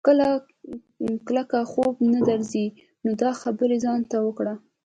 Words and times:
که 0.05 0.13
کله 1.27 1.43
خوب 1.71 1.93
نه 2.13 2.19
درځي 2.29 2.65
نو 3.03 3.11
دا 3.23 3.31
خبرې 3.41 3.77
ځان 3.85 3.99
ته 4.11 4.17
وکړه. 4.25 4.53